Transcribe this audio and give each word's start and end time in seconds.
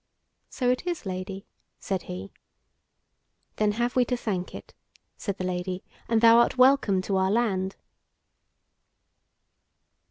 "So 0.49 0.71
it 0.71 0.87
is, 0.87 1.05
Lady," 1.05 1.45
said 1.79 2.01
he. 2.09 2.31
"Then 3.57 3.73
have 3.73 3.95
we 3.95 4.03
to 4.05 4.17
thank 4.17 4.55
it," 4.55 4.73
said 5.15 5.37
the 5.37 5.43
Lady, 5.43 5.83
"and 6.09 6.21
thou 6.21 6.37
art 6.39 6.57
welcome 6.57 7.03
to 7.03 7.17
our 7.17 7.29
land." 7.29 7.75